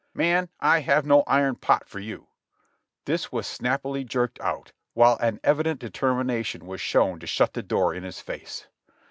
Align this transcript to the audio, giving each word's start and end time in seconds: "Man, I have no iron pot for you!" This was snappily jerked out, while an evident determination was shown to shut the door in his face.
"Man, 0.15 0.49
I 0.59 0.79
have 0.79 1.05
no 1.05 1.21
iron 1.27 1.57
pot 1.57 1.87
for 1.87 1.99
you!" 1.99 2.25
This 3.05 3.31
was 3.31 3.45
snappily 3.45 4.03
jerked 4.03 4.39
out, 4.41 4.71
while 4.95 5.15
an 5.17 5.39
evident 5.43 5.79
determination 5.79 6.65
was 6.65 6.81
shown 6.81 7.19
to 7.19 7.27
shut 7.27 7.53
the 7.53 7.61
door 7.61 7.93
in 7.93 8.01
his 8.01 8.19
face. 8.19 8.65